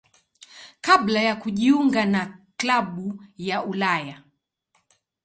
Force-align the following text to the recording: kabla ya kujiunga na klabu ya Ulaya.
kabla 0.81 1.21
ya 1.21 1.35
kujiunga 1.35 2.05
na 2.05 2.37
klabu 2.57 3.23
ya 3.37 3.63
Ulaya. 3.63 4.23